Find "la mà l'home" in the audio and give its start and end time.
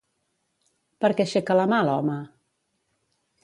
1.61-2.19